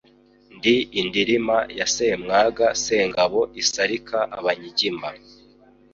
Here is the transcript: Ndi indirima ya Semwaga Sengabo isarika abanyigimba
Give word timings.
Ndi 0.57 0.75
indirima 0.99 1.57
ya 1.77 1.85
Semwaga 1.95 2.65
Sengabo 2.83 3.41
isarika 3.61 4.17
abanyigimba 4.37 5.09